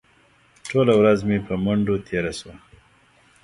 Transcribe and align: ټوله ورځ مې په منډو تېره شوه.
ټوله 0.69 0.93
ورځ 0.99 1.19
مې 1.27 1.37
په 1.47 1.53
منډو 1.63 1.95
تېره 2.07 2.31
شوه. 2.39 2.55